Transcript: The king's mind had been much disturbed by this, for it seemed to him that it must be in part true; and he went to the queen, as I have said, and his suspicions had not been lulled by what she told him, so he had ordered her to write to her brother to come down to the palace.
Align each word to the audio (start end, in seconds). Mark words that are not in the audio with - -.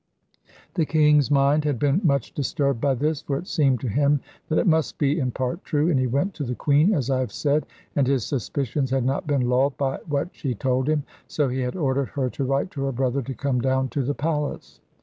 The 0.73 0.85
king's 0.87 1.29
mind 1.29 1.63
had 1.63 1.77
been 1.77 2.01
much 2.03 2.31
disturbed 2.33 2.81
by 2.81 2.95
this, 2.95 3.21
for 3.21 3.37
it 3.37 3.45
seemed 3.45 3.81
to 3.81 3.87
him 3.87 4.19
that 4.49 4.57
it 4.57 4.65
must 4.65 4.97
be 4.97 5.19
in 5.19 5.29
part 5.29 5.63
true; 5.63 5.91
and 5.91 5.99
he 5.99 6.07
went 6.07 6.33
to 6.33 6.43
the 6.43 6.55
queen, 6.55 6.95
as 6.95 7.11
I 7.11 7.19
have 7.19 7.31
said, 7.31 7.67
and 7.95 8.07
his 8.07 8.25
suspicions 8.25 8.89
had 8.89 9.05
not 9.05 9.27
been 9.27 9.47
lulled 9.47 9.77
by 9.77 9.99
what 10.07 10.29
she 10.31 10.55
told 10.55 10.89
him, 10.89 11.03
so 11.27 11.49
he 11.49 11.59
had 11.59 11.75
ordered 11.75 12.09
her 12.09 12.31
to 12.31 12.43
write 12.43 12.71
to 12.71 12.85
her 12.85 12.91
brother 12.91 13.21
to 13.21 13.35
come 13.35 13.61
down 13.61 13.89
to 13.89 14.01
the 14.01 14.15
palace. 14.15 14.79